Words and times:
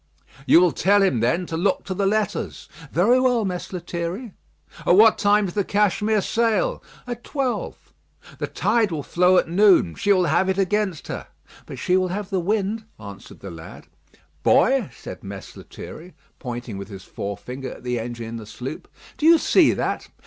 "You 0.47 0.59
will 0.59 0.71
tell 0.71 1.03
him, 1.03 1.19
then, 1.19 1.45
to 1.45 1.55
look 1.55 1.83
to 1.83 1.93
the 1.93 2.07
letters." 2.07 2.67
"Very 2.91 3.19
well, 3.19 3.45
Mess 3.45 3.71
Lethierry." 3.71 4.33
"At 4.83 4.95
what 4.95 5.19
time 5.19 5.45
does 5.45 5.53
the 5.53 5.63
Cashmere 5.63 6.21
sail?" 6.21 6.81
"At 7.05 7.23
twelve." 7.23 7.93
"The 8.39 8.47
tide 8.47 8.91
will 8.91 9.03
flow 9.03 9.37
at 9.37 9.47
noon; 9.47 9.93
she 9.93 10.11
will 10.11 10.25
have 10.25 10.49
it 10.49 10.57
against 10.57 11.07
her." 11.07 11.27
"But 11.67 11.77
she 11.77 11.97
will 11.97 12.07
have 12.07 12.31
the 12.31 12.39
wind," 12.39 12.85
answered 12.99 13.41
the 13.41 13.51
lad. 13.51 13.85
"Boy," 14.41 14.89
said 14.91 15.23
Mess 15.23 15.55
Lethierry, 15.55 16.15
pointing 16.39 16.79
with 16.79 16.87
his 16.87 17.03
forefinger 17.03 17.71
at 17.73 17.83
the 17.83 17.99
engine 17.99 18.25
in 18.25 18.37
the 18.37 18.47
sloop, 18.47 18.87
"do 19.19 19.27
you 19.27 19.37
see 19.37 19.71
that? 19.71 20.07